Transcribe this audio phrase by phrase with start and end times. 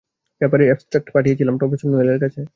[0.41, 2.41] পেপারের অ্যাবস্ট্রাক্ট পাঠিয়েছিলাম প্রফেসর নোয়েলের কাছে।